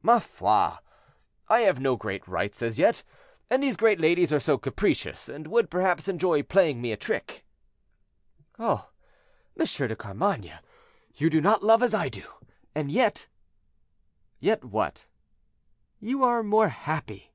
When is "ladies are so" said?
4.00-4.56